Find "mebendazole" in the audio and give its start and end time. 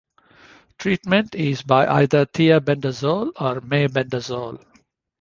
3.61-4.59